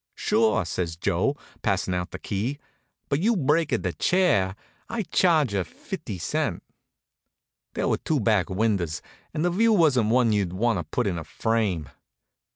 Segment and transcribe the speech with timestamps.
[0.15, 2.57] "Sure!" said Joe, passing out the key,
[3.07, 4.55] "but you breaka da chair
[4.89, 6.63] I charga feefty cent."
[7.75, 11.19] There were two back windows and the view wasn't one you'd want to put in
[11.19, 11.87] a frame.